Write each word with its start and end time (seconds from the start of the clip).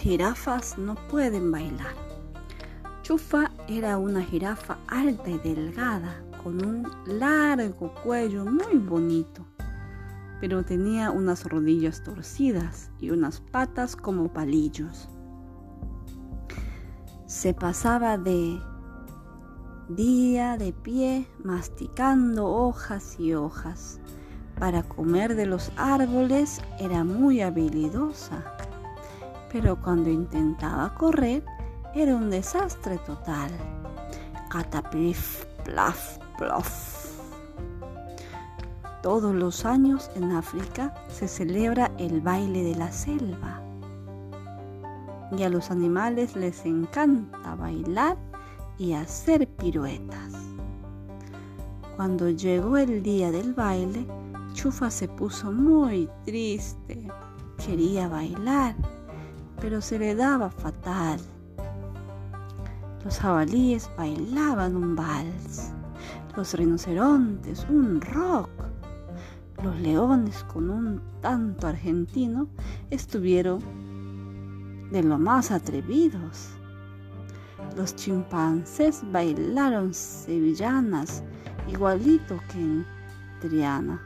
jirafas 0.00 0.78
no 0.78 0.94
pueden 1.08 1.52
bailar. 1.52 1.94
Chufa 3.02 3.50
era 3.68 3.98
una 3.98 4.22
jirafa 4.22 4.78
alta 4.88 5.28
y 5.28 5.38
delgada, 5.38 6.22
con 6.42 6.64
un 6.64 6.88
largo 7.04 7.92
cuello 8.02 8.46
muy 8.46 8.78
bonito, 8.78 9.44
pero 10.40 10.64
tenía 10.64 11.10
unas 11.10 11.44
rodillas 11.44 12.02
torcidas 12.02 12.90
y 12.98 13.10
unas 13.10 13.40
patas 13.40 13.94
como 13.94 14.32
palillos. 14.32 15.08
Se 17.26 17.52
pasaba 17.52 18.16
de 18.16 18.58
día 19.90 20.56
de 20.56 20.72
pie 20.72 21.26
masticando 21.44 22.46
hojas 22.46 23.20
y 23.20 23.34
hojas. 23.34 24.00
Para 24.58 24.82
comer 24.82 25.36
de 25.36 25.46
los 25.46 25.72
árboles 25.76 26.60
era 26.78 27.04
muy 27.04 27.40
habilidosa 27.40 28.56
pero 29.52 29.80
cuando 29.80 30.10
intentaba 30.10 30.94
correr 30.94 31.44
era 31.94 32.14
un 32.14 32.30
desastre 32.30 32.98
total. 32.98 33.50
Cataplif, 34.48 35.44
plaf, 35.64 36.18
plof. 36.38 37.20
Todos 39.02 39.34
los 39.34 39.64
años 39.64 40.10
en 40.14 40.32
África 40.32 40.94
se 41.08 41.26
celebra 41.26 41.90
el 41.98 42.20
baile 42.20 42.62
de 42.62 42.74
la 42.76 42.92
selva. 42.92 43.62
Y 45.36 45.42
a 45.42 45.48
los 45.48 45.70
animales 45.70 46.36
les 46.36 46.64
encanta 46.66 47.54
bailar 47.54 48.16
y 48.78 48.92
hacer 48.92 49.48
piruetas. 49.48 50.34
Cuando 51.96 52.30
llegó 52.30 52.76
el 52.76 53.02
día 53.02 53.30
del 53.30 53.54
baile, 53.54 54.06
Chufa 54.52 54.90
se 54.90 55.08
puso 55.08 55.52
muy 55.52 56.08
triste. 56.24 57.08
Quería 57.64 58.08
bailar 58.08 58.74
pero 59.60 59.80
se 59.80 59.98
le 59.98 60.14
daba 60.14 60.50
fatal. 60.50 61.20
Los 63.04 63.18
jabalíes 63.18 63.90
bailaban 63.96 64.76
un 64.76 64.94
vals, 64.94 65.72
los 66.36 66.54
rinocerontes 66.54 67.66
un 67.70 68.00
rock, 68.00 68.50
los 69.62 69.78
leones 69.80 70.44
con 70.44 70.70
un 70.70 71.02
tanto 71.20 71.66
argentino 71.66 72.48
estuvieron 72.90 73.60
de 74.90 75.02
lo 75.02 75.18
más 75.18 75.50
atrevidos. 75.50 76.50
Los 77.76 77.94
chimpancés 77.94 79.02
bailaron 79.12 79.94
sevillanas 79.94 81.22
igualito 81.68 82.40
que 82.50 82.58
en 82.58 82.86
Triana. 83.40 84.00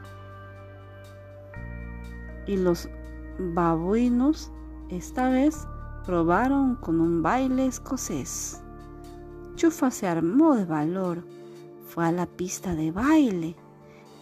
Y 2.47 2.57
los 2.57 2.87
babuinos 3.39 4.51
esta 4.89 5.29
vez 5.29 5.67
probaron 6.05 6.75
con 6.75 7.01
un 7.01 7.23
baile 7.23 7.65
escocés. 7.65 8.61
Chufa 9.55 9.89
se 9.89 10.07
armó 10.07 10.55
de 10.55 10.65
valor, 10.65 11.25
fue 11.87 12.05
a 12.05 12.11
la 12.11 12.25
pista 12.25 12.75
de 12.75 12.91
baile 12.91 13.55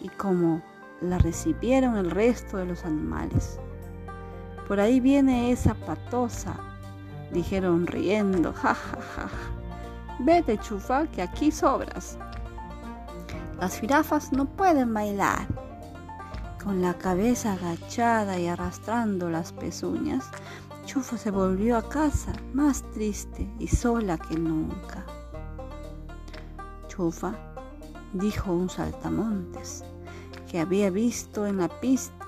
y 0.00 0.08
como 0.10 0.62
la 1.00 1.18
recibieron 1.18 1.96
el 1.96 2.10
resto 2.10 2.56
de 2.56 2.66
los 2.66 2.84
animales. 2.84 3.58
Por 4.66 4.80
ahí 4.80 5.00
viene 5.00 5.50
esa 5.50 5.74
patosa, 5.74 6.54
dijeron 7.32 7.86
riendo, 7.86 8.52
ja, 8.52 8.74
ja, 8.74 9.00
ja. 9.00 9.28
Vete, 10.20 10.56
chufa, 10.58 11.06
que 11.08 11.22
aquí 11.22 11.50
sobras. 11.50 12.16
Las 13.60 13.78
jirafas 13.78 14.32
no 14.32 14.46
pueden 14.46 14.94
bailar. 14.94 15.46
Con 16.64 16.80
la 16.80 16.94
cabeza 16.94 17.52
agachada 17.52 18.40
y 18.40 18.46
arrastrando 18.46 19.28
las 19.28 19.52
pezuñas, 19.52 20.30
Chufa 20.86 21.18
se 21.18 21.30
volvió 21.30 21.76
a 21.76 21.86
casa 21.90 22.32
más 22.54 22.82
triste 22.92 23.46
y 23.58 23.68
sola 23.68 24.16
que 24.16 24.38
nunca. 24.38 25.04
Chufa, 26.88 27.34
dijo 28.14 28.54
un 28.54 28.70
saltamontes 28.70 29.84
que 30.50 30.58
había 30.58 30.88
visto 30.88 31.46
en 31.46 31.58
la 31.58 31.68
pista, 31.68 32.24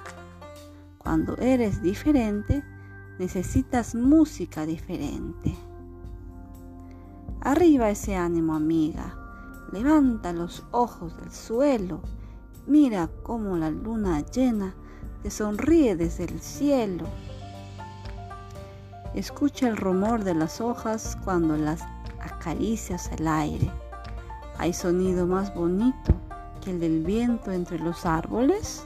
cuando 0.99 1.39
eres 1.39 1.81
diferente, 1.83 2.63
necesitas 3.19 3.95
música 3.95 4.67
diferente. 4.67 5.57
Arriba 7.41 7.89
ese 7.89 8.17
ánimo, 8.17 8.55
amiga. 8.55 9.17
Levanta 9.73 10.35
los 10.35 10.63
ojos 10.73 11.17
del 11.17 11.33
suelo 11.33 12.03
Mira 12.67 13.09
cómo 13.23 13.57
la 13.57 13.71
luna 13.71 14.23
llena 14.23 14.75
te 15.23 15.31
sonríe 15.31 15.95
desde 15.95 16.25
el 16.25 16.41
cielo. 16.41 17.05
Escucha 19.15 19.69
el 19.69 19.77
rumor 19.77 20.25
de 20.25 20.35
las 20.35 20.61
hojas 20.61 21.17
cuando 21.23 21.57
las 21.57 21.83
acaricias 22.21 23.09
al 23.13 23.29
aire. 23.29 23.71
¿Hay 24.59 24.73
sonido 24.73 25.29
más 25.29 25.55
bonito 25.55 26.13
que 26.61 26.73
el 26.73 26.81
del 26.81 27.05
viento 27.05 27.53
entre 27.53 27.79
los 27.79 28.05
árboles? 28.05 28.85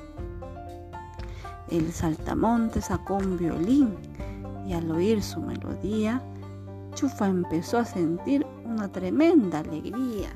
El 1.71 1.91
saltamonte 1.91 2.83
sacó 2.83 3.15
un 3.15 3.39
violín 3.39 3.97
y 4.67 4.75
al 4.75 4.91
oír 4.91 5.23
su 5.23 5.41
melodía, 5.41 6.23
Chufa 6.93 7.29
empezó 7.29 7.79
a 7.79 7.87
sentir 7.87 8.47
una 8.67 8.93
tremenda 8.93 9.61
alegría 9.61 10.29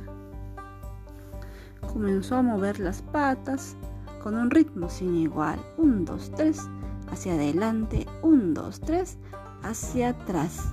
comenzó 1.95 2.37
a 2.37 2.43
mover 2.43 2.81
las 2.81 3.01
patas 3.01 3.77
con 4.23 4.35
un 4.35 4.51
ritmo 4.51 4.91
sin 4.91 5.17
igual. 5.17 5.59
Un, 5.79 6.05
dos, 6.05 6.31
tres, 6.37 6.69
hacia 7.11 7.35
adelante. 7.35 8.05
Un, 8.21 8.53
dos, 8.53 8.81
tres, 8.81 9.17
hacia 9.63 10.11
atrás. 10.11 10.73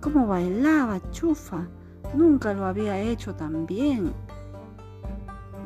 Como 0.00 0.26
bailaba 0.26 1.00
Chufa, 1.10 1.68
nunca 2.14 2.54
lo 2.54 2.64
había 2.64 2.98
hecho 2.98 3.34
tan 3.34 3.66
bien. 3.66 4.12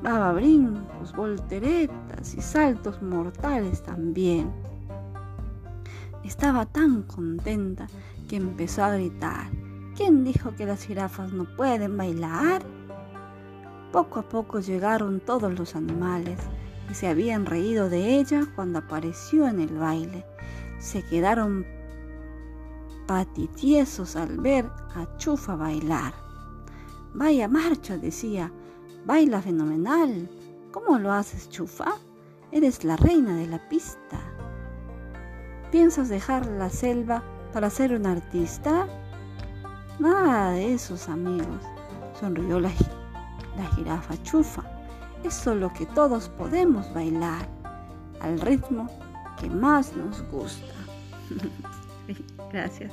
Daba 0.02 0.32
brincos, 0.32 1.14
volteretas 1.14 2.34
y 2.34 2.40
saltos 2.40 3.00
mortales 3.02 3.82
también. 3.82 4.50
Estaba 6.24 6.66
tan 6.66 7.02
contenta 7.04 7.86
que 8.28 8.36
empezó 8.36 8.82
a 8.82 8.94
gritar. 8.94 9.46
¿Quién 9.96 10.24
dijo 10.24 10.54
que 10.56 10.66
las 10.66 10.84
jirafas 10.84 11.32
no 11.32 11.44
pueden 11.56 11.96
bailar? 11.96 12.62
Poco 13.92 14.20
a 14.20 14.22
poco 14.22 14.60
llegaron 14.60 15.20
todos 15.20 15.58
los 15.58 15.74
animales 15.74 16.38
y 16.90 16.94
se 16.94 17.08
habían 17.08 17.46
reído 17.46 17.88
de 17.88 18.18
ella 18.18 18.46
cuando 18.54 18.78
apareció 18.78 19.48
en 19.48 19.60
el 19.60 19.76
baile. 19.76 20.24
Se 20.78 21.02
quedaron 21.02 21.66
patitiesos 23.06 24.14
al 24.14 24.38
ver 24.38 24.66
a 24.94 25.16
Chufa 25.16 25.56
bailar. 25.56 26.14
Vaya 27.14 27.48
marcha, 27.48 27.96
decía, 27.98 28.52
baila 29.04 29.42
fenomenal. 29.42 30.30
¿Cómo 30.70 30.98
lo 30.98 31.12
haces, 31.12 31.50
Chufa? 31.50 31.94
Eres 32.52 32.84
la 32.84 32.96
reina 32.96 33.36
de 33.36 33.48
la 33.48 33.68
pista. 33.68 34.20
¿Piensas 35.72 36.08
dejar 36.08 36.46
la 36.46 36.70
selva 36.70 37.24
para 37.52 37.70
ser 37.70 37.92
un 37.94 38.06
artista? 38.06 38.86
Nada 39.98 40.52
de 40.52 40.74
esos 40.74 41.08
amigos, 41.08 41.60
sonrió 42.18 42.60
la 42.60 42.70
la 43.60 43.66
jirafa 43.76 44.22
chufa. 44.22 44.62
Es 45.24 45.34
solo 45.34 45.72
que 45.72 45.86
todos 45.86 46.28
podemos 46.30 46.92
bailar 46.94 47.46
al 48.20 48.40
ritmo 48.40 48.88
que 49.38 49.50
más 49.50 49.94
nos 49.94 50.22
gusta. 50.30 50.74
Gracias. 52.52 52.92